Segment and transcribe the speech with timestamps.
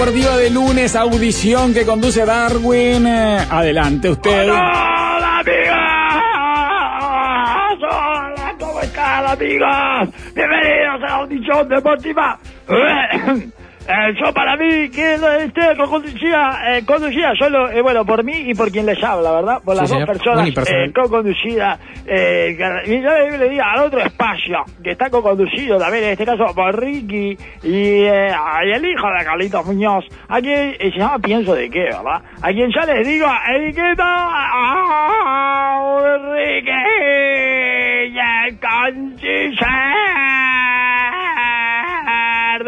[0.00, 3.06] Deportiva de lunes, audición que conduce Darwin.
[3.06, 4.48] Eh, Adelante usted.
[4.48, 5.76] ¡Hola, amigas!
[7.82, 8.56] ¡Hola!
[8.58, 10.08] ¿Cómo están, amigos?
[10.34, 12.38] Bienvenidos a la audición deportiva.
[13.90, 18.54] Eh, yo para mí que esté co-conducida, eh, conducida solo, eh, bueno, por mí y
[18.54, 19.56] por quien les habla, ¿verdad?
[19.64, 20.06] Por las Sí, dos señor.
[20.06, 21.76] personas eh, co-conducida.
[22.06, 26.24] Eh, y yo le, le diga al otro espacio, que está co-conducido también, en este
[26.24, 28.32] caso por Ricky y, eh,
[28.66, 32.22] y el hijo de Carlitos Muñoz, a quien eh, se llama Pienso de qué, ¿verdad?
[32.42, 34.30] A quien ya les digo, etiqueta
[36.32, 36.70] Ricky
[38.12, 40.09] y el canciller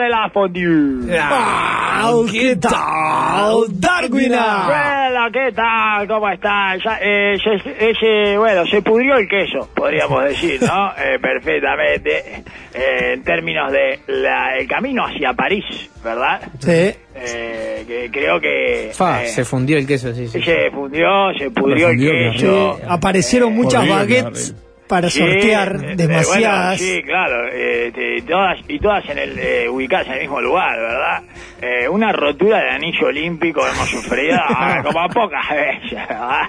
[0.02, 1.18] de la fondue.
[1.20, 4.64] Au, ¿Qué tal, Darwina?
[4.66, 6.08] Bueno, ¿qué tal?
[6.08, 6.74] ¿Cómo está?
[7.00, 10.90] Eh, se- ese, bueno, se pudrió el queso, podríamos decir, ¿no?
[10.96, 12.42] Eh, perfectamente.
[12.74, 15.64] Eh, en términos de la- el camino hacia París,
[16.02, 16.40] ¿verdad?
[16.58, 16.94] Sí.
[17.14, 18.90] Eh, que creo que...
[18.94, 20.42] Fa, eh, se fundió el queso, sí, sí.
[20.42, 22.76] se fundió, se pudrió el fundió, qué queso.
[22.78, 24.54] Sí, aparecieron muchas horrible, baguettes
[24.92, 26.78] para Sí, sortear eh, demasiadas.
[26.78, 30.78] bueno, sí, claro, este, todas, y todas en el, eh, ubicadas en el mismo lugar,
[30.78, 31.22] ¿verdad?
[31.62, 36.42] Eh, una rotura de anillo olímpico hemos sufrido ah, como pocas veces, ¿verdad?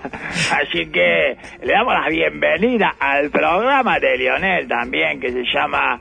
[0.61, 5.97] Así que le damos la bienvenida al programa de Lionel también, que se llama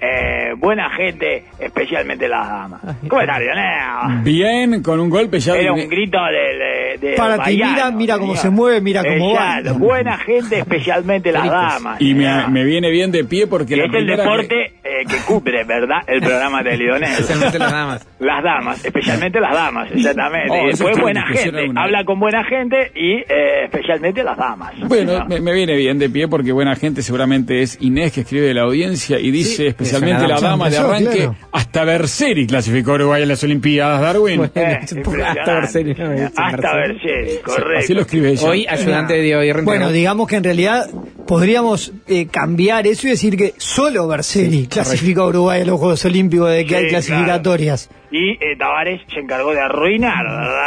[0.00, 2.80] eh, Buena Gente, especialmente las damas.
[3.08, 4.22] ¿Cómo está, Lionel?
[4.22, 5.54] Bien, con un golpe ya.
[5.56, 8.42] Era un grito de, de, de Para ti, mira, mira cómo señor.
[8.42, 9.60] se mueve, mira cómo va.
[9.74, 12.00] Buena gente, especialmente las damas.
[12.00, 15.16] Y me, me viene bien de pie porque Y la es el deporte eh, que
[15.26, 15.98] cubre, ¿verdad?
[16.06, 17.10] El programa de Lionel.
[17.10, 18.06] Especialmente las damas.
[18.18, 20.48] Las damas, especialmente las damas, exactamente.
[20.50, 24.72] Oh, y después buena gente, habla con buena gente y eh, especialmente las damas.
[24.86, 25.26] Bueno, ¿no?
[25.26, 28.54] me, me viene bien de pie porque buena gente seguramente es Inés que escribe de
[28.54, 31.36] la audiencia y dice especialmente es la dama de arranque Claro.
[31.52, 34.36] hasta Berseri clasificó a Uruguay en las Olimpiadas, Darwin.
[34.38, 34.52] Bueno.
[34.54, 34.78] Eh,
[35.26, 35.54] Hasta.
[35.54, 37.38] Berseri, no, dice Hasta Berseri.
[37.44, 37.78] Correcto.
[37.78, 38.48] Así lo escribe ella.
[38.48, 39.62] Hoy ayudante de Aguirre.
[39.62, 40.88] Bueno, digamos que en realidad
[41.26, 46.04] podríamos eh, cambiar eso y decir que solo Berseri clasifica a Uruguay a los Juegos
[46.04, 47.90] Olímpicos de que Sí, hay clasificatorias.
[48.10, 50.24] Y eh, Tavares se encargó de arruinar.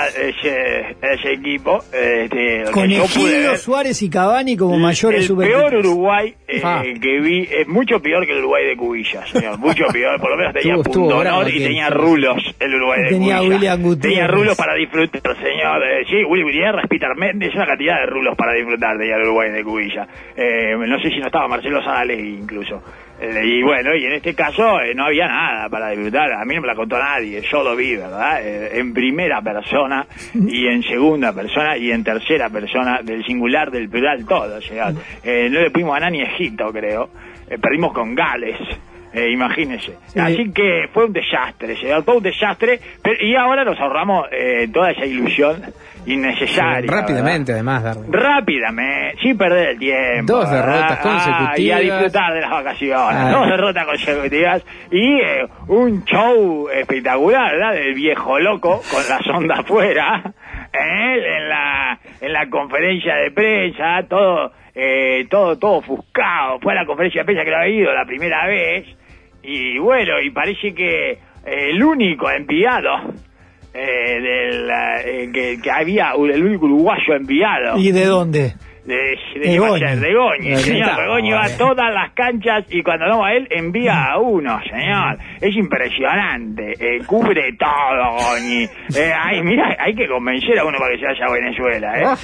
[0.10, 1.80] Ese, ese equipo.
[1.94, 3.58] Este, Con Egidio.
[3.58, 6.84] Suárez y Cavani como mayores el peor Uruguay eh, Ah.
[6.84, 9.58] que vi es mucho peor que el Uruguay de Cubilla, señor.
[9.58, 10.20] Mucho peor.
[10.20, 13.56] Por lo menos tenía punto honor y tenía rulos el Uruguay de Tenía Cubilla.
[13.56, 14.02] William Gutiérrez.
[14.18, 15.82] Tenía rulos para disfrutar, señor.
[15.84, 19.52] Eh, sí, Willy Gutiérrez, Peter Méndez, una cantidad de rulos para disfrutar tenía el Uruguay
[19.52, 20.08] de Cubilla.
[20.36, 22.84] Eh, no sé si no estaba Marcelo Sales incluso.
[23.22, 26.32] Eh, y bueno, y en este caso eh, no había nada para disfrutar.
[26.32, 28.42] A mí no me la contó nadie, yo lo vi, ¿verdad?
[28.42, 33.90] Eh, en primera persona y en segunda persona y en tercera persona, del singular, del
[33.90, 34.62] plural, todo.
[34.62, 34.94] señor.
[35.24, 37.10] Eh, no le pudimos ganar ni Egipto, creo.
[37.62, 38.58] Perdimos con Gales.
[39.12, 39.96] Eh, imagínese.
[40.08, 40.20] Sí.
[40.20, 42.80] Así que fue un desastre, señor, fue un desastre.
[43.02, 45.62] Pero, y ahora nos ahorramos eh, toda esa ilusión
[46.06, 46.92] innecesaria.
[46.92, 47.76] Rápidamente, ¿verdad?
[47.78, 48.14] además, Darwin.
[48.14, 50.34] Rápidamente, sin perder el tiempo.
[50.34, 50.66] Dos ¿verdad?
[50.66, 51.82] derrotas Ah, y a consecutivas.
[51.82, 53.16] disfrutar de las vacaciones.
[53.20, 53.32] Ah.
[53.32, 57.74] Dos derrotas consecutivas y eh, un show espectacular, ¿verdad?
[57.74, 60.34] Del viejo loco con la sonda afuera.
[60.74, 61.38] ¿eh?
[61.38, 66.60] En, la, en la conferencia de prensa, todo, eh, todo, todo ofuscado.
[66.62, 68.86] Fue a la conferencia de prensa que lo había ido la primera vez.
[69.42, 73.14] Y bueno, y parece que el único enviado
[73.82, 78.54] eh, del, eh, que, que había, el único uruguayo enviado ¿Y de dónde?
[78.86, 78.96] de,
[79.40, 79.82] de, Goñi.
[80.00, 80.90] de Goñi, señor.
[80.96, 81.02] Goñi.
[81.02, 84.60] De Goñi va a todas las canchas y cuando no va él, envía a uno,
[84.70, 85.20] señor.
[85.40, 86.74] Es impresionante.
[86.80, 88.64] Eh, cubre todo, Goñi.
[88.96, 92.16] Eh, ay, mira, hay que convencer a uno para que se vaya a Venezuela, ¿eh?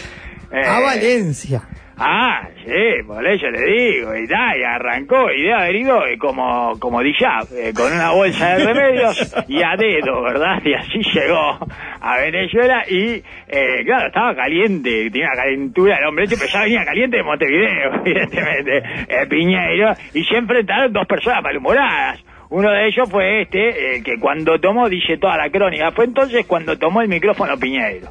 [0.53, 1.61] Eh, A Valencia.
[1.97, 6.17] Ah, sí, por eso le digo, y, ta, y arrancó, y debe haber ido eh,
[6.17, 10.61] como, como Dijab, eh, con una bolsa de remedios y a dedo, ¿verdad?
[10.65, 11.57] Y así llegó
[12.01, 16.83] a Venezuela y, eh, claro, estaba caliente, tenía calentura el hombre, este, pero ya venía
[16.83, 18.77] caliente de Montevideo, evidentemente,
[19.07, 22.21] eh, Piñeiro, y se enfrentaron dos personas malhumoradas.
[22.49, 26.45] Uno de ellos fue este, eh, que cuando tomó, dice toda la crónica, fue entonces
[26.45, 28.09] cuando tomó el micrófono Piñeiro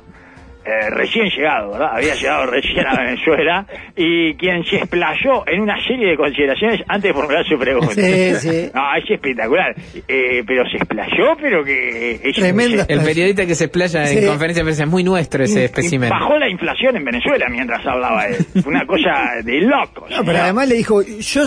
[0.65, 1.91] eh, recién llegado, ¿verdad?
[1.95, 3.67] Había llegado recién a Venezuela
[3.97, 7.95] y quien se explayó en una serie de consideraciones antes de formular su pregunta.
[7.95, 8.71] Sí, sí.
[8.75, 9.75] No, es espectacular.
[10.09, 12.21] Eh, pero se explayó, pero que...
[12.23, 12.85] Es, Tremenda.
[12.89, 14.27] El periodista que se explaya en Sí.
[14.27, 16.09] conferencia de prensa es muy nuestro ese espécimen.
[16.11, 18.37] Bajó la inflación en Venezuela mientras hablaba él.
[18.63, 19.11] Fue una cosa
[19.45, 20.07] de loco.
[20.11, 21.43] No, pero además le dijo, yo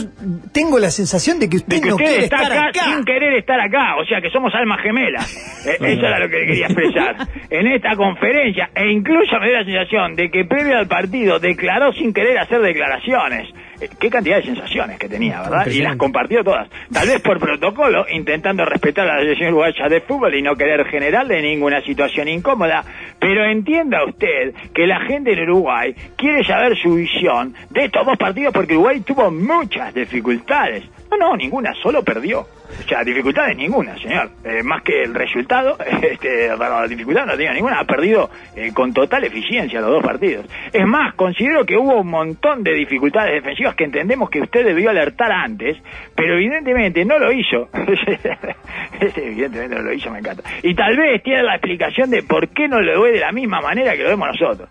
[0.54, 2.84] tengo la sensación de que usted de que no usted quiere está estar acá, acá.
[2.96, 5.54] sin querer estar acá, o sea que somos almas gemelas.
[5.68, 7.28] Eh, eso era lo que quería expresar.
[7.50, 11.94] En esta conferencia, e incluso me dio la sensación de que previo al partido declaró
[11.94, 13.50] sin querer hacer declaraciones.
[13.80, 15.68] Eh, Qué cantidad de sensaciones que tenía, ¿verdad?
[15.68, 16.70] Y las compartió todas.
[16.92, 20.86] Tal vez por protocolo, intentando respetar a la selección uruguaya de fútbol y no querer
[20.88, 22.84] generarle ninguna situación incómoda.
[23.20, 28.18] Pero entienda usted que la gente en Uruguay quiere saber su visión de estos dos
[28.18, 30.84] partidos porque Uruguay tuvo muchas dificultades.
[31.12, 32.46] No, no, ninguna, solo perdió.
[32.70, 34.30] O sea, dificultades ninguna, señor.
[34.44, 37.80] Eh, más que el resultado, este, para la dificultad no tenía ninguna.
[37.80, 40.46] Ha perdido eh, con total eficiencia los dos partidos.
[40.72, 44.90] Es más, considero que hubo un montón de dificultades defensivas que entendemos que usted debió
[44.90, 45.78] alertar antes,
[46.16, 47.70] pero evidentemente no lo hizo.
[49.16, 50.44] evidentemente no lo hizo, me encanta.
[50.64, 53.62] Y tal vez tiene la explicación de por qué no lo ve de la misma
[53.62, 54.70] manera que lo vemos nosotros.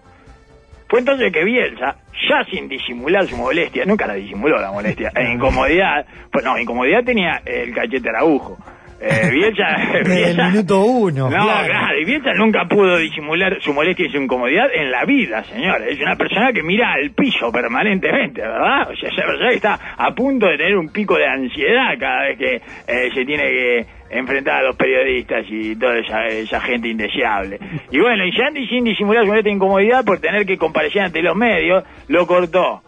[0.89, 1.97] Fue entonces que Bielsa,
[2.29, 7.03] ya sin disimular su molestia, nunca la disimuló la molestia, e incomodidad, pues no, incomodidad
[7.05, 8.57] tenía el cachete arabujo.
[8.99, 9.65] Eh, Bielsa,
[10.05, 11.29] Desde el minuto uno.
[11.29, 11.99] no, claro.
[12.01, 15.83] y Bielsa nunca pudo disimular su molestia y su incomodidad en la vida, señor.
[15.87, 18.91] Es una persona que mira al piso permanentemente, ¿verdad?
[18.91, 22.39] O sea, esa persona está a punto de tener un pico de ansiedad cada vez
[22.39, 27.59] que eh, se tiene que enfrentar a los periodistas y toda esa, esa gente indeseable.
[27.91, 31.85] Y bueno, y Sandy sin disimular su incomodidad por tener que comparecer ante los medios,
[32.09, 32.83] lo cortó.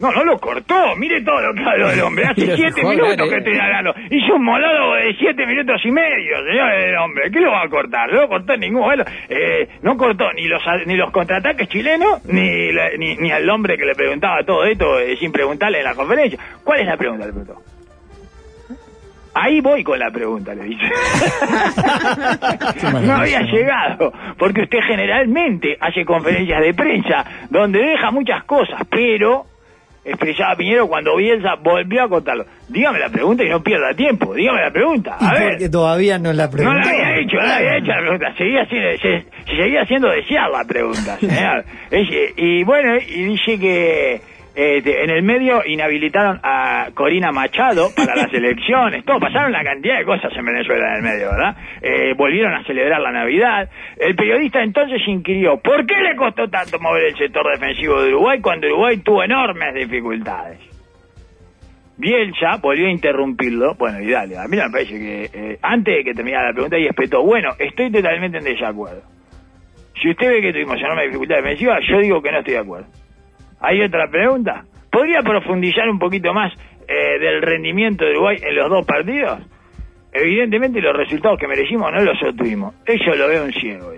[0.00, 0.96] No, no lo cortó.
[0.96, 2.24] Mire todo lo que habló el hombre.
[2.26, 3.94] Hace siete minutos que estoy hablando.
[4.10, 7.30] Hizo un monólogo de siete minutos y medio, señor el hombre.
[7.30, 8.12] ¿Qué lo va a cortar?
[8.12, 12.72] No lo cortó ningún bueno, eh, No cortó ni los ni los contraataques chilenos, ni,
[12.72, 15.94] la- ni, ni al hombre que le preguntaba todo esto eh, sin preguntarle en la
[15.94, 16.40] conferencia.
[16.64, 17.26] ¿Cuál es la pregunta?
[17.26, 17.62] Le preguntó.
[19.34, 20.84] Ahí voy con la pregunta, le dice.
[23.02, 29.46] no había llegado, porque usted generalmente hace conferencias de prensa donde deja muchas cosas, pero
[30.04, 32.44] expresaba Piñero cuando Bielsa volvió a contarlo.
[32.68, 35.16] Dígame la pregunta y no pierda tiempo, dígame la pregunta.
[35.20, 35.48] Y A ver.
[35.52, 36.78] porque todavía no la No preguntó.
[36.80, 38.34] la había hecho, no la había hecho la pregunta.
[38.36, 39.20] Seguía siendo, se,
[39.50, 41.64] se seguía siendo desear la pregunta, señor.
[42.36, 44.20] Y bueno, y dice que
[44.54, 49.04] este, en el medio inhabilitaron a Corina Machado para las elecciones.
[49.04, 51.56] Todo, pasaron la cantidad de cosas en Venezuela en el medio, ¿verdad?
[51.82, 53.68] Eh, volvieron a celebrar la Navidad.
[53.96, 58.40] El periodista entonces inquirió, ¿por qué le costó tanto mover el sector defensivo de Uruguay
[58.40, 60.60] cuando Uruguay tuvo enormes dificultades?
[61.96, 63.74] Bielsa volvió a interrumpirlo.
[63.74, 66.78] Bueno, y dale, a mí me parece que eh, antes de que terminara la pregunta
[66.78, 69.02] y espetó, bueno, estoy totalmente en desacuerdo.
[70.00, 73.03] Si usted ve que tuvimos enorme dificultad defensiva, yo digo que no estoy de acuerdo.
[73.64, 74.64] ¿Hay otra pregunta?
[74.90, 76.52] ¿Podría profundizar un poquito más
[76.86, 79.40] eh, del rendimiento de Uruguay en los dos partidos?
[80.12, 82.74] Evidentemente los resultados que merecimos no los obtuvimos.
[82.84, 83.92] Eso lo veo un ciego.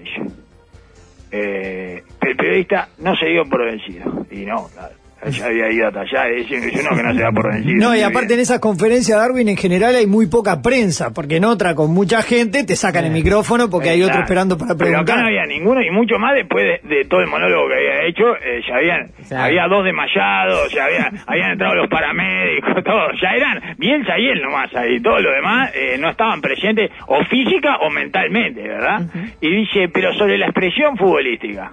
[1.33, 4.25] Eh, el periodista no se dio por vencido.
[4.31, 4.95] Y no, claro.
[5.25, 6.29] Ya había ido hasta allá.
[6.29, 6.61] Es uno
[6.95, 7.89] que no se da por vencido.
[7.89, 8.39] No, y aparte bien.
[8.39, 12.23] en esas conferencias Darwin en general hay muy poca prensa, porque en otra con mucha
[12.23, 14.25] gente te sacan el micrófono porque hay otro Claro.
[14.25, 15.19] esperando para Pero acá preguntar.
[15.21, 18.37] no había ninguno y mucho más después de, de todo el monólogo que había hecho,
[18.37, 19.11] eh, ya habían,
[19.43, 24.43] había dos desmayados, ya había, habían entrado los paramédicos, todo, ya eran Bielsa y él
[24.43, 29.01] nomás ahí, todos los demás eh, no estaban presentes o física o mentalmente, ¿verdad?
[29.41, 31.73] Y dice, pero sobre la expresión futbolística,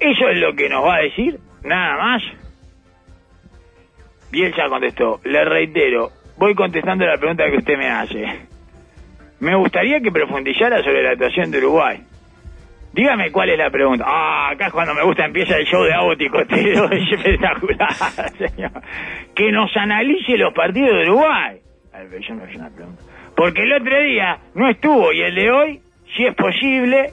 [0.00, 1.38] ¿eso es lo que nos va a decir?
[1.68, 2.22] Nada más.
[4.30, 8.48] Bielsa contestó, le reitero, voy contestando la pregunta que usted me hace.
[9.40, 12.00] Me gustaría que profundizara sobre la actuación de Uruguay.
[12.94, 14.04] Dígame cuál es la pregunta.
[14.06, 17.92] Ah, acá es cuando me gusta empieza el show de Agua Ticotero, es espectacular,
[18.38, 18.82] señor.
[19.34, 21.60] Que nos analice los partidos de Uruguay.
[23.36, 25.80] Porque el otro día no estuvo y el de hoy,
[26.16, 27.10] si es posible,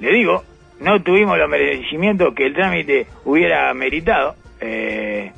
[0.00, 0.44] le digo,
[0.80, 4.34] no tuvimos los merecimientos que el trámite hubiera meritado.
[4.60, 5.32] Eh,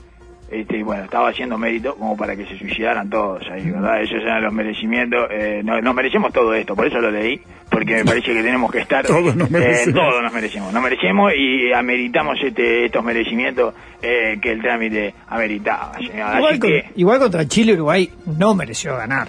[0.50, 4.00] este, bueno, estaba haciendo mérito como para que se suicidaran todos ahí, ¿verdad?
[4.00, 5.28] Esos eran los merecimientos.
[5.30, 7.38] Eh, no- nos merecemos todo esto, por eso lo leí,
[7.70, 9.04] porque me parece que tenemos que estar.
[9.06, 9.94] Todos nos eh, merecemos.
[10.00, 10.72] todos nos merecemos.
[10.72, 15.92] Nos merecemos y ameritamos este, estos merecimientos eh, que el trámite ameritaba.
[16.00, 16.84] Igual, Así con- que.
[16.96, 19.28] igual contra Chile Uruguay no mereció ganar.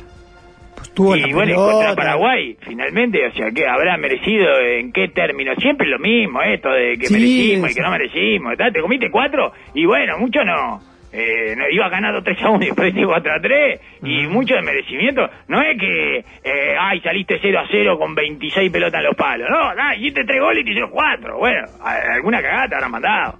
[0.99, 1.71] La Y bueno, pelota.
[1.73, 5.55] contra Paraguay, finalmente, o sea, que habrá merecido en qué términos.
[5.59, 8.57] Siempre lo mismo, esto de que Sí, merecimos y que no merecimos.
[8.57, 8.71] ¿tá?
[8.71, 10.79] Te comiste cuatro y bueno, mucho no.
[11.11, 14.61] Eh, no, iba ganando 3 a 1 y perdiste 4 a 3 y mucho de
[14.61, 19.15] merecimiento no es que eh, ay saliste 0 a 0 con 26 pelotas en los
[19.15, 22.91] palos no, no hiciste 3 goles y te hicieron 4 bueno, alguna cagada te habrán
[22.91, 23.39] mandado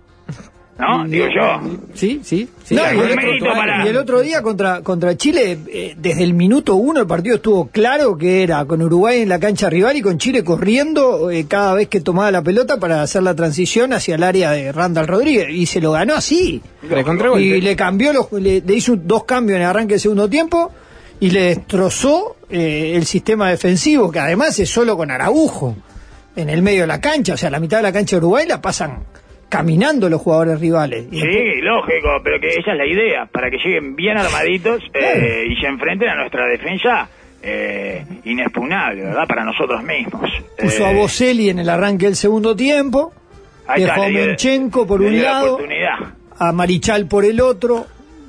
[0.80, 1.06] ¿no?
[1.08, 2.76] digo yo Sí, sí, sí.
[2.76, 6.24] No, y, el otro, mérito para- y el otro día contra, contra Chile, eh, desde
[6.24, 9.98] el minuto uno el partido estuvo claro que era con Uruguay en la cancha rival
[9.98, 13.92] y con Chile corriendo eh, cada vez que tomaba la pelota para hacer la transición
[13.94, 15.48] hacia el área de Randall Rodríguez.
[15.52, 16.62] Y se lo ganó así.
[17.58, 20.72] Y le cambió, los, le, le hizo dos cambios en el arranque del segundo tiempo
[21.20, 25.76] y le destrozó eh, el sistema defensivo, que además es solo con Araujo.
[26.36, 28.46] en el medio de la cancha, o sea, la mitad de la cancha de Uruguay
[28.48, 29.00] la pasan
[29.50, 31.08] caminando los jugadores rivales.
[31.12, 34.82] Y después- Sí, lógico, pero que esa es la idea, para que lleguen bien armaditos
[34.94, 37.10] eh, y se enfrenten a nuestra defensa
[37.42, 39.26] eh, inexpugnable, ¿verdad?
[39.28, 40.30] Para nosotros mismos.
[40.58, 43.14] puso Eh, a Boselli en el arranque del segundo tiempo,
[43.66, 45.96] ahí dejó a Menchenko por un la lado, oportunidad.
[46.38, 47.86] a Marichal por el otro,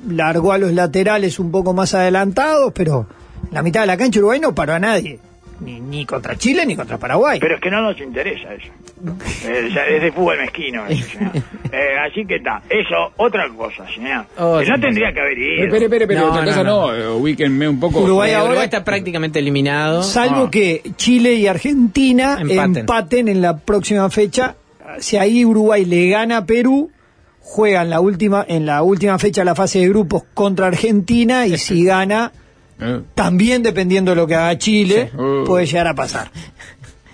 [0.09, 3.05] largó a los laterales un poco más adelantados, pero
[3.51, 5.19] la mitad de la cancha Uruguay no paró a nadie,
[5.61, 7.39] ni, ni contra Chile ni contra Paraguay.
[7.39, 8.67] Pero es que no nos interesa eso.
[9.73, 11.17] Ya es de fútbol mezquino eso.
[11.73, 12.61] Eh, así que está.
[12.69, 14.25] Eso, otra cosa, señor.
[14.37, 14.81] Oh, Que no sí.
[14.81, 15.63] tendría que haber ido.
[15.63, 16.87] Espere, espere, espere, No, otra no, cosa no.
[16.91, 18.01] no, eh, ubíquenme un poco.
[18.01, 20.03] Uruguay ahora- Uruguay está prácticamente eliminado.
[20.03, 20.51] Salvo Ah.
[20.51, 22.75] que Chile y Argentina Empaten.
[22.77, 23.27] empaten.
[23.29, 24.55] en la próxima fecha.
[24.99, 26.91] Si ahí Uruguay le gana a Perú,
[27.39, 31.85] juegan la última, en la última fecha la fase de grupos contra Argentina y si
[31.85, 32.33] gana,
[32.81, 35.17] Eh, también dependiendo de lo que haga Chile, Sí.
[35.17, 35.43] Uh.
[35.45, 36.27] puede llegar a pasar.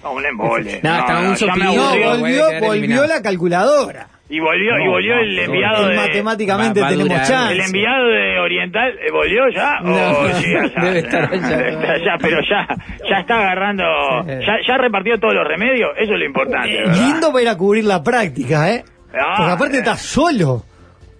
[0.03, 0.79] No, un embole.
[0.83, 1.73] No, un soplido.
[1.75, 2.11] No, aburrió.
[2.13, 4.07] Uruguay volvió, volvió la calculadora.
[4.29, 5.95] Y volvió, y No, volvió no, el no, enviado Eh, de...
[5.95, 7.53] matemáticamente va- va tenemos chance.
[7.53, 9.79] ¿El enviado de Oriental eh, volvió ya?
[9.83, 10.23] No, o
[10.83, 11.47] debe estar allá.
[11.57, 12.67] Debe estar allá, pero ya,
[13.09, 13.83] ya está agarrando...
[14.27, 17.57] Ya, ya repartió todos los remedios, eso es lo importante, Eh, lindo para ir a
[17.57, 18.83] cubrir la práctica, ¿eh?
[19.13, 19.79] Ah, Porque aparte eh.
[19.79, 20.63] está solo.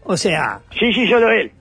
[0.04, 1.52] O sea, Sí, sí, solo él.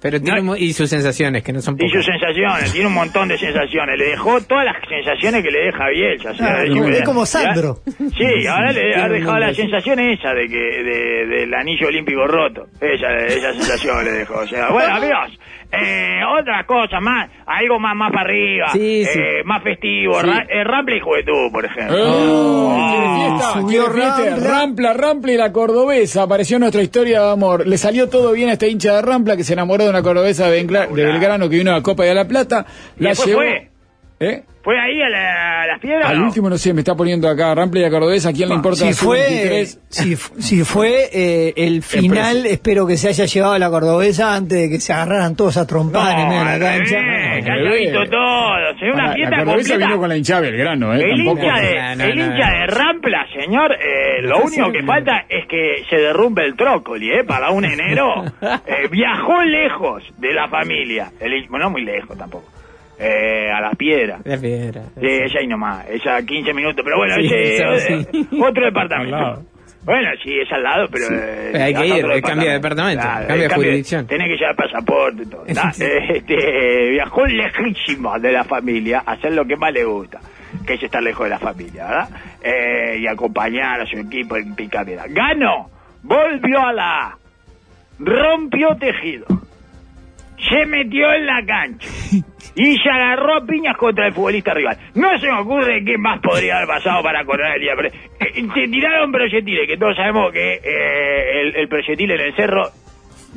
[0.00, 0.56] Pero tiene No.
[0.56, 1.92] y sus sensaciones, que no son Y pocas.
[1.92, 3.98] sus sensaciones, tiene un montón de sensaciones.
[3.98, 6.30] Le dejó todas las sensaciones que le deja Bielsa.
[6.30, 7.78] o sea, Ah, de- es como Sandro.
[7.86, 12.66] Sí, ahora le ha dejado la sensación esa de que de, del anillo olímpico roto.
[12.80, 14.34] Esa, esa sensación le dejó.
[14.40, 15.38] O sea, bueno, amigos,
[15.72, 19.18] eh, otra cosa más, algo más más para arriba, Sí, sí.
[19.18, 20.26] eh, más festivo, Sí.
[20.26, 21.96] Ra- eh, Rample y Juventud, por ejemplo.
[21.98, 22.90] ¡Oh!
[22.90, 23.52] ¿Quiere fiesta?
[23.60, 24.36] subió ¿Quiere fiesta?
[24.36, 24.48] Rampla.
[24.58, 26.22] Rampla, Rampla y la cordobesa.
[26.22, 27.66] Apareció nuestra historia de amor.
[27.66, 30.48] Le salió todo bien a este hincha de Rampla que se enamoró de una cordobesa
[30.50, 32.66] de, Belgrano que vino a la Copa de la Plata.
[32.98, 33.40] ¿Y La después llevó.
[33.40, 33.70] fue?
[34.18, 34.42] ¿Eh?
[34.62, 36.10] ¿Fue ahí a, la, a las piedras?
[36.10, 36.24] Al no?
[36.26, 38.30] último no sé, me está poniendo acá Rampla y la cordobesa.
[38.30, 38.86] ¿A quién le importa?
[38.86, 39.80] si fue, 23?
[39.90, 44.34] si, fu- si fue eh, el final, espero que se haya llevado a la cordobesa
[44.34, 46.96] antes de que se agarraran todos a trompadas en medio de la cancha.
[46.98, 48.78] revés, ya visto todo.
[48.80, 49.86] Se ve una fiesta la cordobesa completa.
[49.86, 51.00] vino con la hinchada Belgrano, ¿eh?
[51.04, 51.40] El Tampoco.
[51.42, 52.58] hincha, de, No, no, el no, hincha no.
[52.58, 57.22] de Rampla, señor, eh, lo único que falta es que se derrumbe el trócoli, ¿eh?
[57.24, 58.24] Para un enero.
[58.66, 61.10] Eh, viajó lejos de la familia.
[61.20, 62.50] El, bueno, no muy lejos tampoco.
[62.98, 64.20] Eh, a las piedras.
[64.24, 64.82] La piedra.
[64.98, 68.28] Sí, ella ahí nomás, ella 15 minutos, pero bueno, Sí, eh, sí.
[68.42, 69.42] otro departamento.
[69.84, 71.04] Bueno, sí, es al lado, pero...
[71.12, 74.06] eh, Pero hay que ir, otro eh, cambia de departamento, cambia de eh, jurisdicción.
[74.08, 75.44] Tenés que llevar pasaporte y todo.
[75.46, 80.18] Este, viajó lejísimo de la familia a hacer lo que más le gusta,
[80.66, 82.08] que es estar lejos de la familia, ¿verdad?
[82.42, 85.04] Eh, y acompañar a su equipo en Picamera.
[85.08, 85.70] Ganó,
[86.02, 87.18] volvió a la
[88.00, 89.26] rompió tejido,
[90.38, 91.88] se metió en la cancha
[92.54, 94.76] y se agarró piñas contra el futbolista rival.
[94.94, 97.72] No se me ocurre qué más podría haber pasado para coronar el día.
[97.76, 102.70] Pero, eh, se tiraron proyectiles, que todos sabemos que eh, el proyectil en el cerro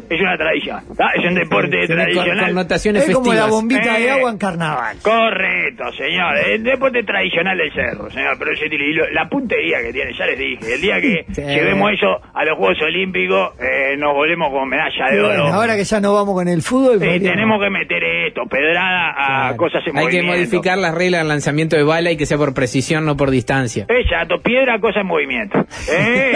[0.10, 0.84] es una tradición.
[0.98, 1.10] ¿tá?
[1.16, 2.46] Es un deporte tradicional.
[2.48, 4.10] connotaciones Es como la bombita de Eh.
[4.12, 4.98] agua en carnaval.
[5.02, 6.38] Correcto, señor.
[6.48, 8.38] El deporte tradicional del cerro, señor.
[8.40, 10.74] Pero yo te digo, la puntería que tiene, ya les dije.
[10.76, 11.42] El día que Sí.
[11.42, 15.54] llevemos eso a los Juegos Olímpicos, eh, nos volvemos con medalla Y de bueno, oro.
[15.54, 19.58] ahora que ya no vamos con el fútbol, tenemos que meter esto, pedrada a Claro.
[19.58, 22.54] cosas en Hay que modificar las reglas del lanzamiento de bala y que sea por
[22.54, 23.86] precisión, no por distancia.
[23.90, 25.60] Exacto, piedra, cosa en movimiento.
[25.92, 26.34] ¿Eh?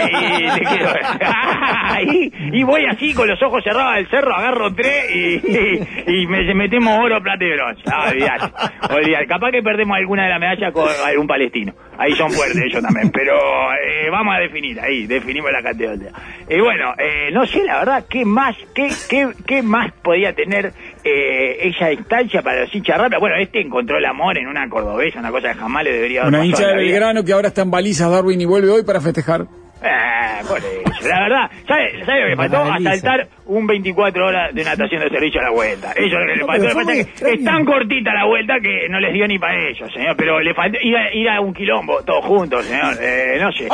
[2.00, 6.22] Y, y, y voy así con los ojos cerrados del cerro, agarro tres y, y,
[6.22, 7.82] y me, metemos oro, plata y bronce.
[7.86, 9.26] Ah, olvidate, olvidate.
[9.26, 11.74] Capaz que perdemos alguna de las medallas con algún palestino.
[11.98, 13.10] Ahí son fuertes ellos también.
[13.10, 16.10] Pero eh, vamos a definir ahí, definimos la categoría.
[16.48, 20.72] Y bueno, eh, no sé la verdad qué más, qué, qué, qué más podía tener
[21.04, 23.18] eh, esa instancia para los hinchas Rampla.
[23.18, 26.34] Bueno, este encontró el amor en una cordobesa, una cosa que jamás le debería haber
[26.34, 26.76] Una hincha de.
[26.76, 29.46] Belgrano que ahora está en balizas Darwin y vuelve hoy para festejar.
[29.84, 31.08] Eh, por eso.
[31.08, 32.72] La verdad, ¿sabe, sabe lo que faltó?
[32.72, 35.92] Asaltar un 24 horas de natación de servicio a la vuelta.
[35.92, 36.68] Eso es lo que le faltó.
[36.68, 37.34] es que extraño.
[37.34, 40.16] es tan cortita la vuelta que no les dio ni para ellos, señor.
[40.16, 42.96] Pero le faltó ir a, ir a un quilombo, todos juntos, señor.
[43.00, 43.68] Eh, no sé.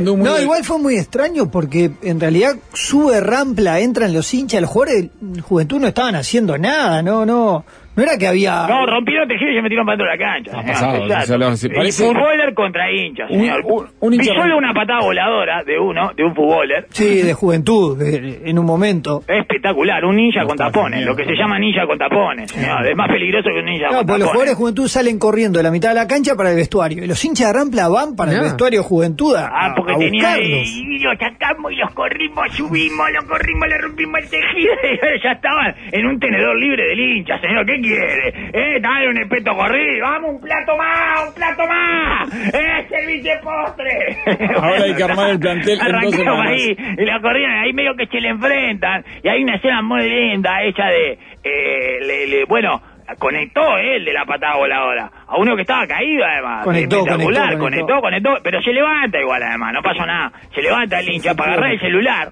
[0.00, 0.16] Muy...
[0.16, 5.10] No, igual fue muy extraño porque en realidad sube Rampla, entran los hinchas, los jugadores
[5.20, 7.64] de Juventud no estaban haciendo nada, no, no,
[8.00, 8.66] no era que había...
[8.66, 10.50] No, rompieron tejido y se metieron para dentro de la cancha.
[10.50, 10.72] Ha señor.
[10.72, 11.22] pasado, Exacto.
[11.22, 13.60] o sea, lo- se Y parece- futboler contra señor.
[13.64, 16.86] un- un hincha Vi solo una patada voladora de uno, de un futboler.
[16.90, 19.22] Sí, de Juventud, de- en un momento.
[19.28, 21.08] Espectacular, un ninja No con tapones, genial.
[21.10, 22.86] lo que se llama ninja con tapones, señor.
[22.86, 24.30] Es más peligroso que un ninja No, con pues los tapones.
[24.30, 27.04] jugadores de Juventud salen corriendo de la mitad de la cancha para el vestuario.
[27.04, 28.42] Y los hinchas de Rampla van para el No.
[28.44, 33.24] vestuario Juventud a, Ah, porque a tenía y los sacamos y los corrimos, subimos, los
[33.24, 34.72] corrimos, le rompimos el tejido
[35.16, 37.66] y ya estaban en un tenedor libre del hincha, señor.
[37.66, 38.50] ¿Qué quiere?
[38.52, 42.54] Eh, dale un espeto corrido, vamos, un plato más, un plato más.
[42.54, 44.16] Eh, servicio de postre.
[44.56, 48.06] Ahora hay que armar el plantel en dos ahí, y la corrieron, ahí medio que
[48.06, 52.80] se le enfrentan, y hay una escena muy linda, ella de, eh, le- le- bueno,
[53.18, 57.60] conectó él de la patada voladora, a uno que estaba caído además, Conectó, espectacular, conectó,
[57.60, 61.52] conectó, conectó, pero se levanta igual además, no pasó nada, se levanta el hincha para
[61.54, 62.28] agarrar el celular,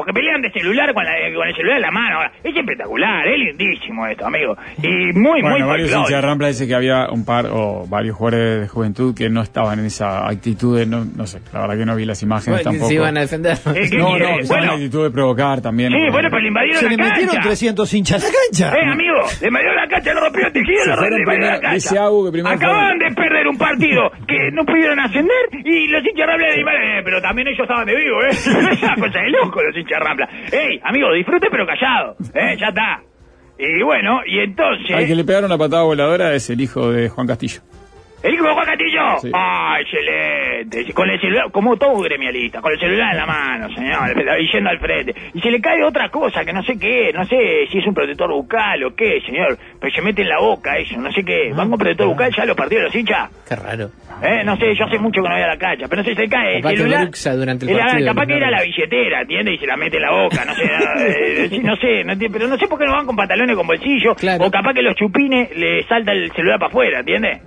[0.00, 3.38] porque pelean de celular con, la, con el celular en la mano, es espectacular, es
[3.38, 7.24] lindísimo esto, amigo, y muy, Bueno, muy varios hinchas de Rampla dice que había un
[7.26, 11.26] par o varios jugadores de juventud que no estaban en esa actitud de, no, no
[11.26, 12.88] sé, la verdad que no vi las imágenes Bueno, tampoco.
[12.88, 13.56] se iban a defender.
[13.90, 14.34] ¿qué No, no, quiere?
[14.36, 14.72] que estaban en Bueno.
[14.72, 15.92] actitud de provocar también.
[15.92, 17.48] Sí, bueno, pero le invadieron Se la le metieron cancha.
[17.48, 18.78] 300 hinchas a la cancha.
[18.78, 21.72] Eh, amigo, le metió la cancha, lo rompió el tejido, lo rompió la cancha.
[21.74, 26.02] dice Agu que primero Acaban de perder un partido que no pudieron ascender y los
[26.06, 28.28] hinchas Rampla de eh, pero también ellos estaban de vivo, ¿eh?
[28.30, 30.28] Es una cosa de loco los hinchas Rampla.
[30.52, 32.56] Ey, amigo, disfrute pero callado, ¿eh?
[32.58, 33.02] Ya está.
[33.58, 34.96] Y bueno, y entonces...
[34.96, 37.60] Al que le pegaron una patada voladora es el hijo de Juan Castillo.
[38.22, 39.00] ¿El hijo de Juan Castillo?
[39.22, 39.30] Sí.
[39.32, 40.92] ¡Ah, excelente!
[40.92, 44.70] Con el celular, como todo gremialista, con el celular en la mano, señor, y yendo
[44.70, 45.14] al frente.
[45.34, 47.94] Y se le cae otra cosa que no sé qué, no sé si es un
[47.94, 51.52] protector bucal o qué, señor, pero se mete en la boca eso, no sé qué.
[51.54, 53.30] ¿Van con protector bucal ya los partidos de los hinchas?
[53.48, 53.90] Qué raro.
[54.22, 56.14] Eh, no sé, yo hace mucho que no voy a la cancha, pero no sé,
[56.14, 57.02] se cae el que celular.
[57.04, 59.54] bruxa durante el partido, capaz que era la billetera, ¿entiendes?
[59.54, 60.64] Y se la mete en la boca, no sé,
[61.54, 64.14] eh, no sé, no pero no sé por qué no van con pantalones con bolsillo,
[64.14, 64.44] Claro.
[64.44, 67.40] o capaz que los chupines le salta el celular para afuera, ¿entiendes?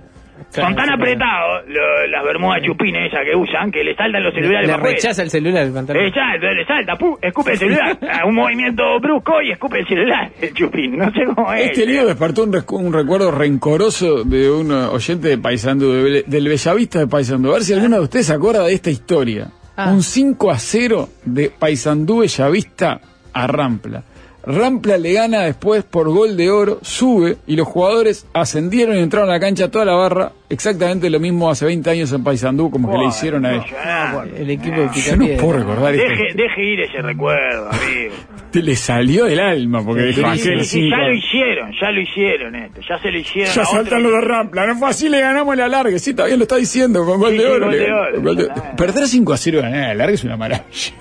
[0.52, 4.34] Claro, Son tan apretados lo- las bermudas chupines esas que usan que le saltan los
[4.34, 4.94] Le, celulares le afuera.
[4.94, 6.04] rechaza el celular el pantalón.
[6.04, 6.10] Eh,
[6.54, 7.16] le salta, ¡pum!
[7.20, 7.98] escupe el celular.
[8.22, 10.96] A un movimiento brusco y escupe el celular, el chupín.
[10.98, 11.70] No sé cómo es.
[11.70, 16.48] Este lío despertó un, recu- un recuerdo rencoroso de un oyente de Paysandú, de del
[16.48, 17.50] Bellavista de Paysandú.
[17.50, 19.48] A ver si alguno de ustedes se acuerda de esta historia.
[19.76, 19.90] Ah.
[19.90, 23.00] Un 5 a 0 de Paysandú Bellavista
[23.32, 24.02] a Rampla.
[24.46, 29.30] Rampla le gana después por gol de oro, sube y los jugadores ascendieron y entraron
[29.30, 30.32] a la cancha toda la barra.
[30.50, 33.54] Exactamente lo mismo hace 20 años en Paysandú, como que le hicieron a.
[33.54, 34.42] Impresionante.
[34.42, 36.08] El equipo de Yo no puedo recordar esto.
[36.08, 38.14] Deje, deje ir ese recuerdo, amigo.
[38.52, 41.90] Te le salió del alma porque dijo Sí, aquel sí, sí, ya lo hicieron, ya
[41.90, 43.52] lo hicieron esto, ya se lo hicieron.
[43.54, 45.98] Ya saltan los de Rampla, no fue así, le ganamos la larga.
[45.98, 47.66] Sí, todavía lo está diciendo, con gol Sí, de oro.
[47.66, 48.76] gol de oro, gol de- exactamente.
[48.84, 50.92] Perder 5 a 0 ganar la larga es una maravilla.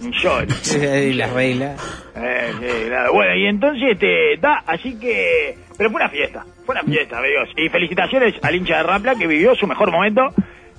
[0.00, 0.76] Millones.
[1.10, 2.10] Y las reglas.
[2.16, 3.12] Eh, sí, claro.
[3.12, 5.56] Bueno, y entonces, este, da, así que...
[5.76, 7.48] Pero fue una fiesta, fue una fiesta, amigos.
[7.56, 10.22] Y felicitaciones al hincha de Rampla que vivió su mejor momento,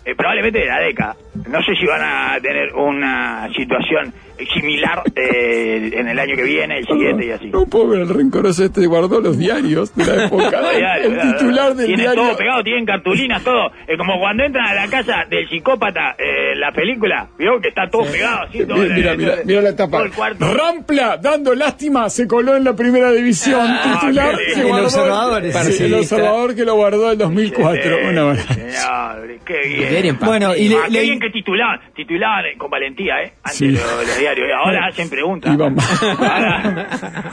[0.05, 1.15] eh, probablemente de la década.
[1.47, 4.13] No sé si van a tener una situación
[4.53, 7.47] similar eh, en el año que viene, el siguiente y así.
[7.47, 10.61] No puedo ver el rencoroso este, guardó los diarios de la época.
[10.77, 12.23] Diario, el titular del tienen diario.
[12.23, 13.71] todo pegado, tienen cartulinas, todo.
[13.87, 17.87] Es como cuando entran a la casa del psicópata, eh, la película, vio que está
[17.89, 18.77] todo pegado, así, todo.
[18.77, 20.03] Mira, mira, eh, mira, mira la tapa.
[20.39, 23.59] Rampla, dando lástima, se coló en la primera división.
[23.63, 24.35] Ah, titular.
[24.55, 27.75] El observador, Sí, el observador que lo guardó en 2004.
[27.75, 28.53] Excelente, Una maravilla.
[28.53, 29.67] señor, qué
[30.01, 30.17] bien.
[30.19, 33.33] Bueno, y le- Ah, qué le- bien que titulaban, titulaban eh, con valentía, ¿eh?
[33.43, 33.67] Antes Sí.
[33.69, 34.17] los, los
[34.63, 35.51] Ahora hacen preguntas.
[35.59, 36.87] Ahora,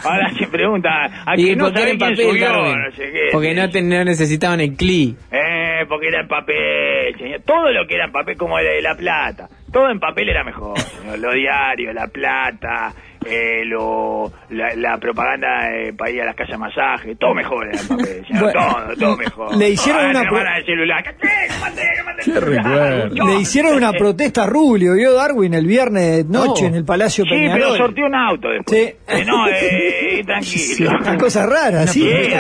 [0.05, 1.13] ahora hacen preguntas.
[1.27, 2.83] A Y que no porque era sabe en quién papel, subió, Darwin.
[2.83, 3.29] no sé qué.
[3.33, 5.17] Porque no, te- no necesitaban el CLI.
[5.31, 7.41] Eh, porque era en papel, señor.
[7.45, 9.49] Todo lo que era en papel, como el de La Plata.
[9.73, 11.19] Todo en papel era mejor, señor.
[11.19, 12.93] Lo diario, La Plata,
[13.27, 17.17] eh, lo, la, la propaganda eh, para ir a las casas de masaje.
[17.17, 18.43] Todo mejor era en papel, señor.
[18.45, 19.57] Bueno, todo, todo mejor.
[19.57, 21.03] le hicieron Ah, una pro- el celular.
[21.03, 21.55] ¿Qué haces?
[21.55, 21.83] ¿Qué mandé?
[21.97, 26.69] ¿Qué mandé el Le hicieron una protesta a Rubio, vio Darwin el viernes noche No.
[26.69, 27.77] en el Palacio Sí, pero Peñarol.
[27.79, 28.79] sorteó un auto después.
[28.81, 28.95] Sí.
[29.09, 30.91] Eh, no, eh, tranquilo.
[31.01, 32.01] Una cosa rara, sí.
[32.03, 32.35] Sí,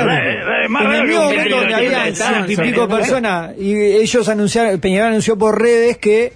[0.68, 4.80] más en raro el mismo momento donde había ciento y pico personas y ellos anunciaron,
[4.80, 6.32] Peñarol anunció por redes que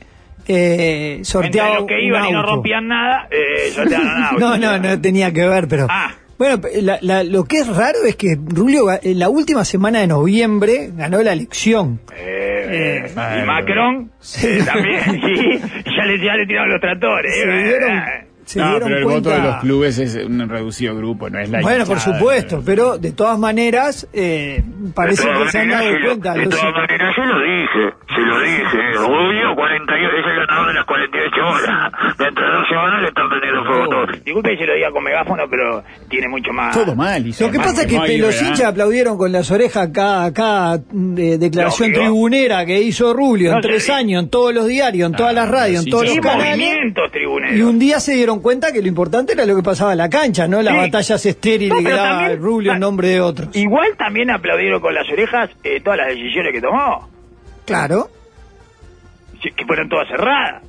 [0.48, 4.38] eh, Entre los que iban y no rompían nada, eh, sortearon auto.
[4.40, 5.87] No, no, no tenía que ver, pero...
[5.90, 6.12] Ah.
[6.38, 10.00] Bueno, la- la- lo que es raro es que Rulio ga- en la última semana
[10.00, 12.00] de noviembre ganó la elección.
[12.16, 13.46] Eh, eh, y bueno.
[13.46, 14.11] Macron
[14.42, 15.61] eh, también, sí,
[15.96, 17.33] ya le, ya le tiraron los tractores.
[17.33, 18.21] Se eh, dieron, eh.
[18.44, 19.31] Se no, dieron pero el cuenta...
[19.31, 22.98] voto de los clubes es un reducido grupo, no es la Bueno, por supuesto, pero
[22.98, 24.62] de todas maneras eh,
[24.94, 26.33] parece todas que se han dado cuenta.
[26.35, 28.92] se De todas maneras, se lo dije, se lo dije.
[28.94, 31.92] Rubio 48, es el ganador de las 48 horas.
[32.18, 34.07] Dentro de dos semanas le están prendiendo fuego todo.
[34.24, 36.76] Disculpe si lo diga con megáfono, pero tiene mucho más.
[36.76, 37.26] Todo mal.
[37.26, 40.76] hizo Lo que pasa es que hay los hinchas aplaudieron con las orejas cada, cada
[40.76, 42.05] eh, declaración Lógico.
[42.07, 45.48] tribunera que hizo Rubio en tres años, en todos los diarios, en todas Ah, las
[45.50, 46.68] radios, en todos los canales.
[47.55, 50.08] Y un día se dieron cuenta que lo importante era lo que pasaba en la
[50.08, 50.80] cancha, no las Sí.
[50.80, 53.54] batallas estériles No, que daba también- Rubio en nombre de otros.
[53.56, 57.08] Igual también aplaudieron con las orejas eh, todas las decisiones que tomó,
[57.66, 58.08] Claro.
[59.42, 60.62] sí, que fueron todas cerradas.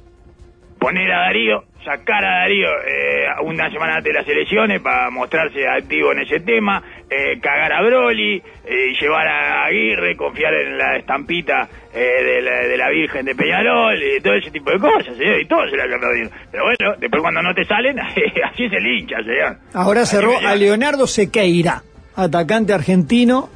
[0.80, 5.66] poner a Darío, sacar a Darío eh, una semana antes de las elecciones para mostrarse
[5.66, 6.84] activo en ese tema,
[7.16, 12.68] eh, cagar a Broly, eh, llevar a Aguirre, confiar en la estampita eh, de, la,
[12.68, 15.76] de la Virgen de Peñarol, y todo ese tipo de cosas, señor, y todo se
[15.76, 16.30] le ha aplaudido.
[16.52, 19.58] Pero bueno, después cuando no te salen, así se lincha, señor.
[19.74, 21.84] Ahora Así cerró a Leonardo Sequeira,
[22.16, 23.50] atacante argentino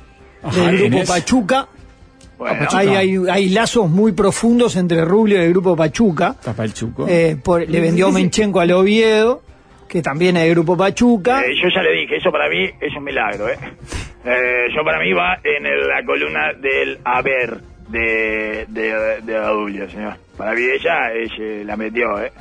[0.43, 1.05] Ajá, del grupo.
[1.07, 1.67] Pachuca.
[2.37, 6.35] Bueno, Hay, hay, hay lazos muy profundos entre Rubio y el grupo Pachuca.
[7.07, 9.41] Eh, por- le vendió Menchenko al Oviedo,
[9.87, 11.41] que también es grupo Pachuca.
[11.45, 13.57] Eh, yo ya le dije, eso para mí es un milagro, ¿eh?
[14.25, 19.89] Eh, yo para mí va en el- la columna del haber de, de, de Adulio,
[19.89, 20.15] señor.
[20.37, 22.31] Para mí ella, ella la metió, ¿eh?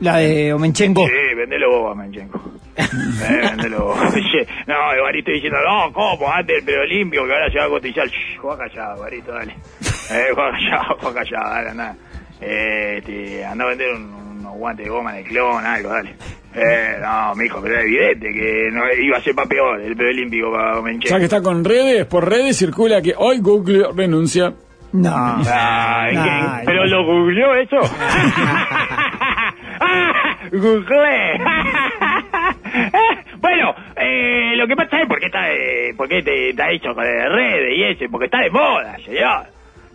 [0.00, 1.06] La de Omenchenko.
[1.06, 2.38] Sí, vendelo vos, a Manchenko.
[2.76, 3.98] eh, vendelo vos.
[4.66, 6.30] No, Evarito diciendo, no, ¿cómo?
[6.30, 8.06] Antes el pelo limpio, que ahora se va a cotizar.
[8.08, 9.54] Shh, juega callado, Evarito, dale.
[10.08, 11.96] Eh, juega callado, juega callado, dale, anda.
[12.40, 16.14] Eh, este, anda a vender un- unos guantes de goma de clon, algo, dale.
[16.54, 20.10] Eh, no, mijo, pero es evidente que no iba a ser para peor el pelo
[20.12, 21.18] limpio para Ya Manchenko.
[21.18, 24.52] que está con redes, por redes circula que hoy Google renuncia.
[24.92, 25.36] No.
[25.46, 26.30] Ay, ¿qué?
[26.30, 26.62] Ay.
[26.64, 27.76] ¿Pero lo googleó eso?
[30.52, 31.38] Googleé.
[33.40, 37.32] bueno, eh, lo que pasa es porque está, eh, porque te, está hecho con el
[37.32, 39.46] redes y ese, porque está de moda, señor.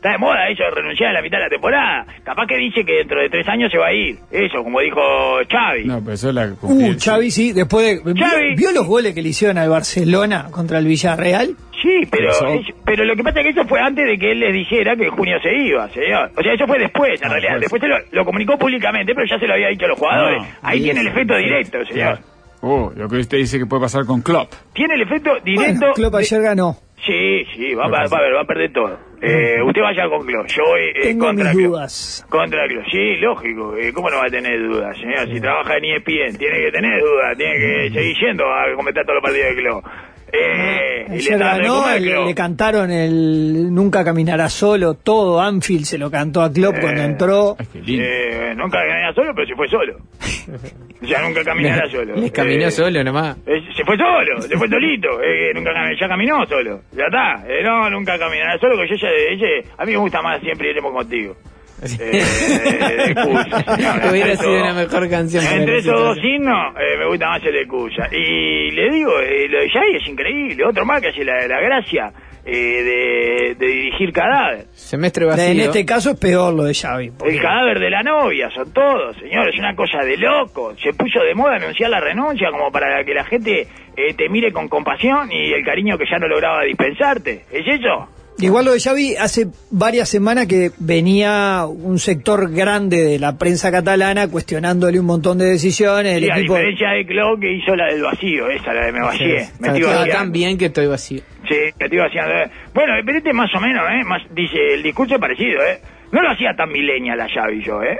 [0.01, 2.05] Está de moda eso de renunciar a la mitad de la temporada.
[2.23, 4.17] Capaz que dice que dentro de tres años se va a ir.
[4.31, 4.99] Eso, como dijo
[5.47, 5.85] Xavi.
[5.85, 8.13] No, pero eso es la Uh, Xavi sí, después de...
[8.19, 8.47] Xavi.
[8.47, 11.55] ¿Vio, vio los goles que le hicieron al Barcelona contra el Villarreal?
[11.83, 12.45] Sí, pero, Eso.
[12.83, 15.03] pero lo que pasa es que eso fue antes de que él les dijera que
[15.05, 16.31] en junio se iba, señor.
[16.35, 17.59] O sea, eso fue después, en Ah, realidad.
[17.59, 17.81] después.
[17.81, 20.41] Después se lo, lo comunicó públicamente, pero ya se lo había dicho a los jugadores.
[20.43, 20.95] Ah, Ahí bien.
[20.95, 22.19] tiene el efecto directo, señor.
[22.63, 24.51] Uh, lo que usted dice que puede pasar con Klopp.
[24.73, 25.79] Tiene el efecto directo.
[25.79, 26.77] Bueno, Klopp de- ayer ganó.
[27.05, 28.97] Sí, sí, va, va, va a ver, va a perder todo.
[29.21, 32.25] Eh, usted vaya con Klopp, yo voy eh, Tengo contra mis dudas.
[32.29, 33.75] Contra Klopp, sí, lógico.
[33.77, 35.27] eh, ¿Cómo no va a tener dudas, señor?
[35.31, 39.15] Si trabaja en ESPN, tiene que tener dudas, tiene que seguir yendo a comentar todos
[39.15, 39.85] los partidos de Klopp.
[40.33, 46.41] Eh, y le de comer, cantaron el Nunca caminará solo, todo Anfield se lo cantó
[46.41, 47.57] a Klopp Eh, cuando entró.
[47.75, 49.97] Eh, nunca caminará solo, pero se fue solo.
[51.03, 52.15] O sea, nunca caminará solo.
[52.15, 53.35] Les caminó Eh, solo nomás.
[53.47, 55.09] eh, se fue solo, se fue solito.
[55.23, 56.81] Eh, nunca cam- ya caminó solo.
[56.95, 57.43] Ya está.
[57.51, 59.47] Eh, no, nunca caminará solo, que yo ya de ella,
[59.79, 61.35] a mí me gusta más siempre iremos contigo.
[61.83, 63.65] Eh, de Cuya.
[64.11, 65.43] Hubiera Entre sido esos- una mejor canción.
[65.45, 68.07] Entre esos dos himnos, eh, me gusta más el de Cuya.
[68.11, 70.65] Y le digo, eh, lo de Yay es increíble.
[70.65, 72.11] Otro más que hace la, la gracia
[72.45, 74.65] eh, de, de dirigir cadáver.
[74.73, 75.43] Semestre vacío.
[75.51, 77.11] En este caso es peor lo de Xavi.
[77.11, 80.73] porque- El cadáver de la novia, son todos, señores, es una cosa de loco.
[80.81, 83.67] Se puso de moda anunciar la renuncia como para que la gente
[83.97, 87.43] eh, te mire con compasión y el cariño que ya no lograba dispensarte.
[87.51, 88.07] ¿Es eso?
[88.41, 93.71] Igual lo de Xavi hace varias semanas que venía un sector grande de la prensa
[93.71, 96.17] catalana cuestionándole un montón de decisiones.
[96.17, 99.01] El Sí, a diferencia de Klopp que hizo la del vacío, esa, la de me
[99.01, 99.27] vacié.
[99.59, 101.21] me Está, estoy tan bien que estoy vacío.
[101.47, 102.33] Sí, me estoy vaciando.
[102.33, 102.49] eh.
[102.73, 104.03] Bueno, pero este más o menos, ¿eh?
[104.05, 105.79] Más, dice, el discurso es parecido, ¿eh?
[106.11, 107.97] No lo hacía tan milenia la Xavi yo, ¿eh?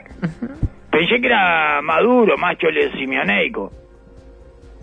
[0.92, 3.72] Pensé que era maduro, más chole simioneico.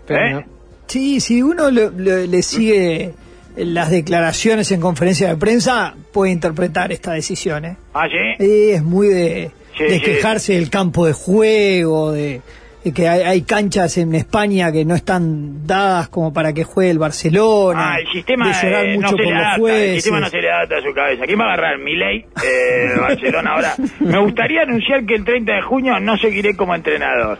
[0.07, 0.33] Pero ¿Eh?
[0.33, 0.43] no.
[0.87, 3.11] Sí, si uno lo- lo- le sigue
[3.55, 7.65] las declaraciones en conferencia de prensa, puede interpretar esta decisión.
[7.65, 7.77] ¿eh?
[7.93, 8.43] ¿Ah, sí?
[8.43, 10.01] Eh, Es muy de, Sí, de sí.
[10.01, 12.41] quejarse del campo de juego, de,
[12.83, 16.91] de que hay, hay canchas en España que no están dadas como para que juegue
[16.91, 17.93] el Barcelona.
[17.93, 20.29] Ah, el sistema de llorar eh, no mucho se le los adapta, el sistema no
[20.29, 21.25] se le adapta a su cabeza.
[21.25, 21.77] ¿Quién va a agarrar?
[21.79, 23.75] Milei eh, Barcelona ahora.
[23.99, 27.39] Me gustaría anunciar que el 30 de junio no seguiré como entrenador.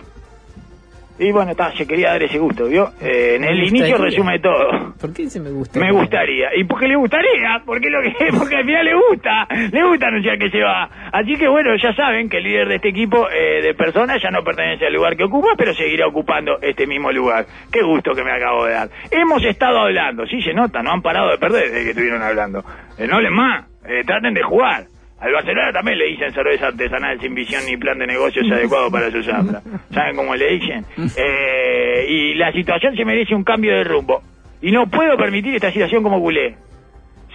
[1.20, 2.92] Y bueno, está, se quería dar ese gusto, ¿vio?
[3.02, 3.88] Eh, en el gustaría.
[3.88, 4.94] inicio resume todo.
[5.00, 5.78] ¿Por qué dice me gusta?
[5.78, 6.56] Me gustaría.
[6.56, 7.62] ¿Y por qué le gustaría?
[7.66, 9.48] Porque lo que porque al final le gusta.
[9.72, 10.90] Le gusta anunciar que se va.
[11.12, 14.32] Así que bueno, ya saben que el líder de este equipo eh, de personas ya
[14.32, 17.46] no pertenece al lugar que ocupa, pero seguirá ocupando este mismo lugar.
[17.72, 18.90] Qué gusto que me acabo de dar.
[19.12, 22.64] Hemos estado hablando, sí se nota, no han parado de perder desde que estuvieron hablando.
[22.98, 24.86] Eh, no les más, eh, traten de jugar.
[25.22, 29.12] Al Barcelona también le dicen cerveza artesanal sin visión ni plan de negocios adecuado para
[29.12, 29.62] su zafra.
[29.94, 30.86] ¿Saben cómo le dicen?
[30.98, 34.22] Eh, y la situación se merece un cambio de rumbo.
[34.62, 36.56] Y no puedo permitir esta situación como culé.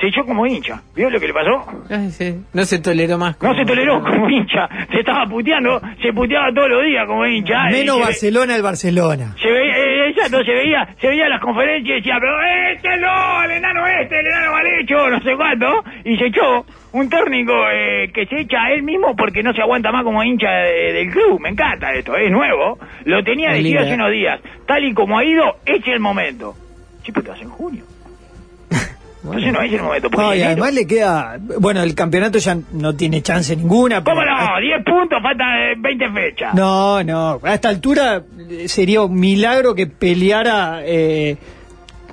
[0.01, 0.83] Se echó como hincha.
[0.97, 1.64] ¿Vio lo que le pasó?
[1.88, 2.35] Ay, sí.
[2.53, 3.40] No se toleró más.
[3.40, 4.68] No se toleró como hincha.
[4.90, 7.64] Se estaba puteando, se puteaba todos los días como hincha.
[7.70, 9.37] Menos Barcelona el Barcelona.
[9.40, 12.33] se veía, eh, exacto, se veía, se veía las conferencias y decía, pero
[12.73, 16.66] este no, el enano este, el enano mal hecho, no sé cuánto, y se echó
[16.94, 20.22] un técnico eh, que se echa a él mismo porque no se aguanta más como
[20.22, 24.40] hincha de- del club, me encanta esto, es nuevo, lo tenía decidido hace unos días,
[24.66, 26.54] tal y como ha ido, es el momento.
[27.04, 27.85] Sí, pero en junio.
[29.24, 30.09] Entonces no es el momento.
[30.11, 31.38] No, y además le queda.
[31.61, 34.04] Bueno, el campeonato ya no tiene chance ninguna.
[34.04, 34.61] pero- ¿Cómo no?
[34.61, 36.54] 10 puntos, faltan eh, 20 fechas.
[36.54, 37.40] No, no.
[37.42, 41.37] A esta altura eh, sería un milagro que peleara eh,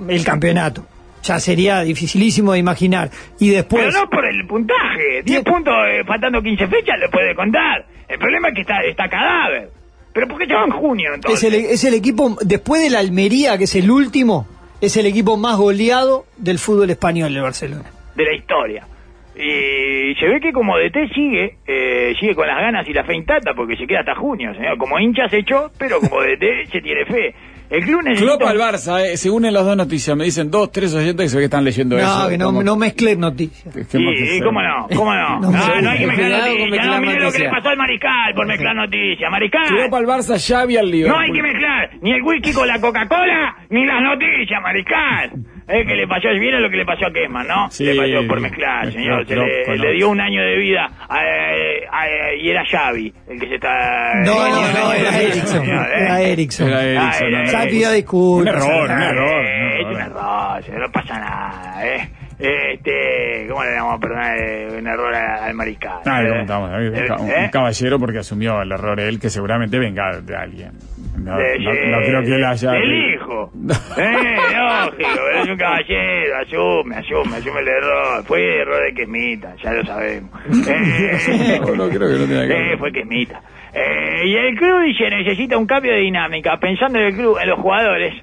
[0.08, 0.86] el campeonato.
[1.24, 3.10] Ya sería dificilísimo de imaginar.
[3.40, 3.86] Y después.
[3.86, 5.22] Pero no por el puntaje.
[5.24, 5.44] 10 Bien.
[5.44, 7.86] puntos eh, faltando 15 fechas le puede contar.
[8.08, 9.70] El problema es que está, está cadáver.
[10.14, 11.44] Pero ¿por qué se va en junio Es entonces?
[11.54, 14.46] el, es el equipo, después del Almería, que es el último,
[14.82, 17.86] es el equipo más goleado del fútbol español, el Barcelona.
[18.16, 18.86] de la historia.
[19.34, 23.16] Y se ve que como DT sigue, eh, sigue con las ganas y la fe
[23.16, 24.78] intacta porque se queda hasta junio, señor.
[24.78, 27.34] Como hincha se echó, pero como DT se tiene fe.
[27.72, 28.38] El club necesita...
[28.38, 30.18] Klopp al Barça, eh, se unen las dos noticias.
[30.18, 32.24] Me dicen dos, tres oyentes que se ve que están leyendo eso.
[32.24, 33.74] No, que no, mezclen noticias.
[33.74, 34.44] Sí, sea.
[34.44, 35.40] cómo no, cómo no.
[35.42, 36.70] No, no hay que mezclar noticias.
[36.70, 39.32] mezclar No, mire lo que le pasó al Mariscal por mezclar noticias.
[39.32, 41.18] Mariscal, Klopp al Barça, Xavi al Liverpool.
[41.18, 45.32] no hay que mezclar ni el whisky con la Coca-Cola ni las noticias, Mariscal.
[45.72, 47.70] Es que le pasó, viene lo que le pasó a Kesman, ¿no?
[47.72, 49.26] Sí, le pasó por mezclar, señor.
[49.26, 53.48] Se le, le dio un año de vida a- a- y era Xavi el que
[53.48, 54.16] se está...
[54.26, 55.48] No, no, Eh, no, era eh, Ericsson.
[55.66, 56.04] señor, ¿eh?
[56.04, 57.52] Era Ericsson, Ah, no, no.
[57.52, 58.54] Ya pidió disculpas.
[58.54, 59.46] Un error, un error.
[59.46, 60.80] Eh, es un error.
[60.80, 62.10] no pasa nada, ¿eh?
[62.44, 66.00] Este, ¿cómo le vamos a perdonar eh, un error a- al mariscal?
[66.06, 66.24] Ah, eh?
[66.24, 67.50] le eh, un, ca- un ¿Eh?
[67.52, 70.72] caballero porque asumió el error él, que seguramente venga de alguien.
[71.18, 72.72] No, De- no- no creo que él haya...
[72.72, 73.52] Del hijo.
[73.98, 78.24] eh, lógico, es un caballero, asume, asume, asume el error.
[78.26, 80.32] Fue el error de Quesmita, ya lo sabemos.
[80.68, 82.74] Eh, No, no creo que no tenga que ver.
[82.74, 83.42] eh, fue Quesmita.
[83.74, 86.58] Eh, y el club dice necesita un cambio de dinámica.
[86.58, 88.14] Pensando en el club, en los jugadores,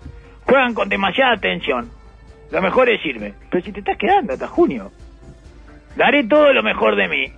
[0.45, 1.89] juegan con demasiada tensión.
[2.51, 3.35] Lo mejor es irme.
[3.51, 4.91] Pero si te estás quedando hasta junio,
[5.97, 7.33] daré todo lo mejor de mí.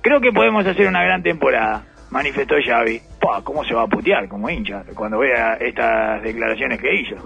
[0.00, 3.00] Creo que podemos hacer una gran temporada, manifestó Xavi.
[3.26, 7.16] Pa, ¿Cómo se va a putear como hincha cuando vea estas declaraciones que hizo?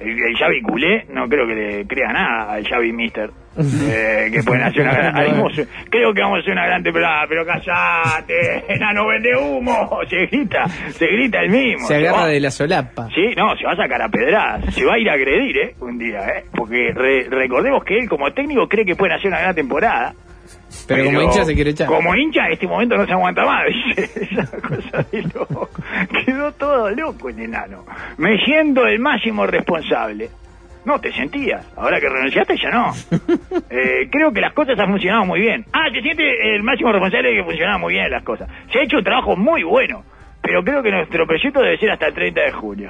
[0.00, 3.30] El, el Xavi culé no creo que le crea nada al Xavi Mister.
[3.58, 5.14] eh, que pueden hacer una gran...
[5.16, 9.88] haremos- creo que vamos a hacer una gran temporada, pero callate, enano vende humo.
[10.10, 11.86] Se grita, se grita el mismo.
[11.86, 13.08] Se agarra de la solapa.
[13.14, 14.74] Sí, no, se va a sacar a pedradas.
[14.74, 15.74] Se va a ir a agredir, ¿eh?
[15.80, 16.44] Un día, ¿eh?
[16.54, 20.12] Porque re- recordemos que él como técnico cree que pueden hacer una gran temporada.
[20.86, 21.86] Pero como hincha se quiere echar.
[21.86, 23.64] Como hincha, en este momento no se aguanta más.
[23.96, 25.68] Esa cosa de loco.
[26.24, 27.84] Quedó todo loco el enano.
[28.18, 30.30] Me siento el máximo responsable.
[30.84, 31.66] No, te sentías.
[31.76, 32.92] Ahora que renunciaste, ya no.
[33.68, 35.64] Eh, creo que las cosas han funcionado muy bien.
[35.72, 36.22] Ah, se siente
[36.54, 38.48] el máximo responsable de que funcionaban muy bien las cosas.
[38.72, 40.04] Se ha hecho un trabajo muy bueno.
[40.40, 42.88] Pero creo que nuestro proyecto debe ser hasta el 30 de junio.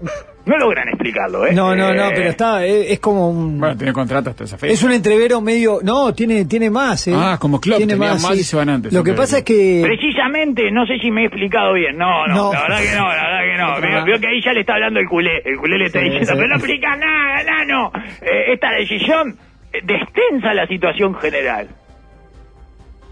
[0.48, 1.52] No logran explicarlo, ¿eh?
[1.52, 3.60] No, no, no, Eh, pero está, es, es como un.
[3.60, 4.72] Bueno, tiene contrato hasta esa fecha.
[4.72, 5.78] Es un entrevero medio.
[5.82, 7.12] No, tiene, tiene más, ¿eh?
[7.14, 9.82] Ah, como Klopp, tiene tenía más y se van antes, Lo que pasa es que.
[9.84, 11.96] Precisamente, no sé si me he explicado bien.
[11.98, 12.52] No, no, No.
[12.52, 13.80] la verdad que no, la verdad que no.
[13.88, 15.42] Veo, veo que ahí ya le está hablando el culé.
[15.44, 16.36] El culé le está Sí, diciendo, sí.
[16.36, 17.92] pero no explica nada, nano.
[18.22, 19.36] Eh, esta decisión
[19.72, 21.68] eh, destensa la situación general.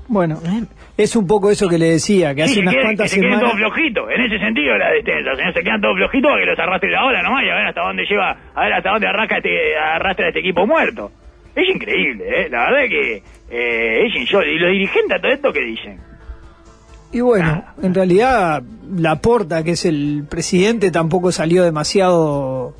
[0.08, 0.40] Bueno,
[0.96, 3.20] es un poco eso que le decía, que Sí, hace se unas cuantas que se
[3.20, 3.72] queden todos semanas.
[3.74, 4.10] flojitos.
[4.10, 5.52] En ese sentido la destensa, señor.
[5.54, 7.80] Se quedan todos flojitos para que los arrastre la ola nomás y a ver hasta
[7.82, 11.10] dónde lleva, a ver hasta dónde arrastra este, arrastra este equipo muerto.
[11.54, 12.48] Es increíble, ¿eh?
[12.50, 14.52] La verdad que eh, es insólito.
[14.52, 15.98] ¿Y los dirigentes a todo esto qué dicen?
[17.12, 18.62] Y bueno, en realidad,
[18.94, 22.74] Laporta, que es el presidente, tampoco salió demasiado.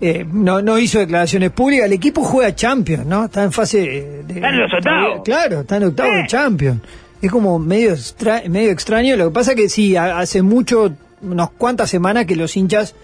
[0.00, 1.86] eh, no, no hizo declaraciones públicas.
[1.86, 3.24] El equipo juega Champions, ¿no?
[3.26, 4.22] Está en fase.
[4.26, 5.22] De, Está en los octavos.
[5.24, 6.16] Claro, está en octavos Eh.
[6.22, 6.80] de Champions.
[7.26, 9.16] Es como medio, extra- medio extraño.
[9.16, 12.94] Lo que pasa que sí, ha- hace mucho, unas cuantas semanas que los hinchas,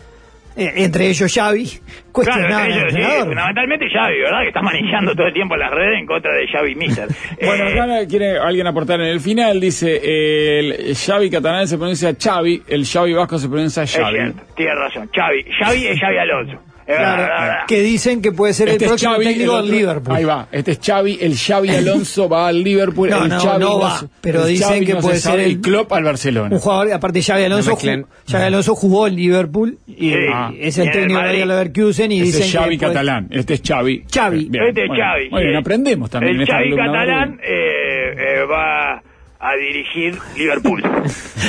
[0.57, 1.71] eh, entre ellos Xavi,
[2.13, 4.41] cuestionaban ellos, sí, fundamentalmente Xavi, ¿verdad?
[4.43, 7.09] Que está manejando todo el tiempo las redes en contra de Xavi Mister.
[7.43, 10.59] Bueno, Eh, acá quiere alguien aportar en el final, dice, eh,
[10.91, 14.17] el Xavi catalán se pronuncia Xavi, el Xavi vasco se pronuncia es Xavi.
[14.17, 15.09] cierto, tiene razón.
[15.15, 16.59] Xavi, Xavi es Xavi Alonso.
[16.97, 20.17] Claro, que dicen que puede ser Este el próximo Xavi, técnico el del Liverpool.
[20.17, 23.61] Ahí va, este es Xavi, el Xavi Alonso va al Liverpool, No, el no, Xavi
[23.61, 25.93] no va, se- pero dicen Xavi que no se puede sabe, ser el el- Klopp
[25.93, 26.49] al Barcelona.
[26.55, 28.03] Un jugador, aparte Xavi Alonso, No mezclen.
[28.05, 30.13] ju- Xavi Alonso jugó en Liverpool y.
[30.33, 30.53] Ah.
[30.59, 31.45] es el Y el técnico de Madrid.
[31.45, 34.05] Leverkusen y Este dicen es Xavi que puede- catalán, este es Xavi.
[34.13, 34.49] Xavi.
[34.51, 35.29] Bien, este es bueno, Xavi.
[35.51, 35.57] Sí.
[35.57, 36.41] aprendemos también.
[36.41, 39.03] El Xavi catalán eh, eh, va
[39.41, 40.83] a dirigir Liverpool.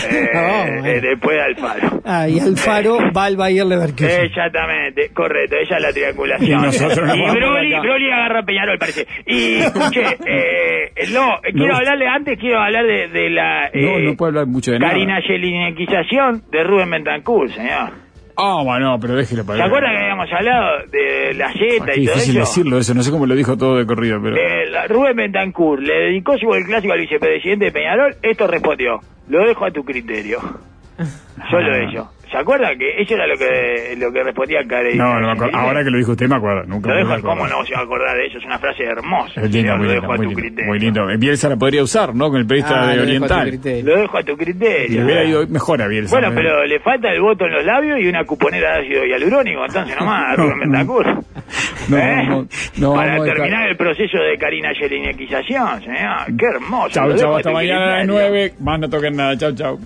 [0.03, 0.85] Eh, Ah, bueno.
[0.87, 2.01] eh, después de Alfaro.
[2.05, 4.25] Ah, y Alfaro va al Bayer Leverkusen.
[4.25, 6.59] Exactamente, correcto, ella es la triangulación.
[6.59, 7.79] Y nosotros Y Broly.
[7.79, 9.05] Broly agarra a Peñarol, parece.
[9.27, 11.75] Y escuche, eh, no, eh, quiero No.
[11.77, 14.93] hablarle antes, quiero hablar de, de la No, eh, no puedo hablar mucho de nada.
[14.93, 17.91] carinayeliniquización de Rubén Bentancur, señor.
[18.37, 22.05] Ah, bueno, pero déjelo para ¿Se acuerda que habíamos hablado de la Z Qué y
[22.05, 22.39] todo difícil eso?
[22.39, 24.35] decirlo eso, no sé cómo lo dijo todo de corrido, pero...
[24.35, 28.15] Eh, la- Rubén Bentancur le dedicó su gol clásico al vicepresidente de Peñarol.
[28.21, 30.39] Esto respondió: Lo dejo a tu criterio.
[31.49, 31.77] Solo Ah.
[31.79, 32.07] ello.
[32.31, 34.97] ¿Se acuerda que eso era lo que lo que respondía Karen?
[34.97, 35.57] No, no me acuerdo.
[35.57, 36.63] Ahora que lo dijo usted me acuerdo.
[36.65, 37.27] Nunca Lo me dejo.
[37.27, 38.37] ¿cómo no se va a acordar de eso?
[38.37, 39.41] Es una frase hermosa.
[39.41, 40.65] Es lindo, muy lo lindo, dejo a muy tu lindo, criterio.
[40.69, 41.07] muy lindo.
[41.19, 42.29] Bielsa la podría usar, ¿no?
[42.29, 43.49] Con el periodista Ah, de lo dejo a tu Oriental.
[43.49, 43.83] criterio.
[43.95, 44.97] Lo dejo a tu criterio.
[44.99, 46.15] Le hubiera ido mejor a Bielsa.
[46.15, 46.35] Bueno, ¿no?
[46.35, 49.95] pero le falta el voto en los labios y una cuponera de ácido hialurónico, entonces
[49.99, 50.37] nomás.
[50.37, 52.23] No, ¿Eh?
[52.27, 56.37] no, no, Para vamos a terminar el proceso de Karina Yeliniquización, señor.
[56.39, 56.89] Qué hermoso.
[56.91, 58.29] Chau, lo chau, dejo a hasta mañana a las criterio.
[58.31, 58.53] 9.
[58.61, 59.37] Más no toquen nada.
[59.37, 59.79] Chau, chau.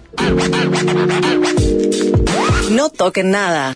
[2.70, 3.74] No toquen nada.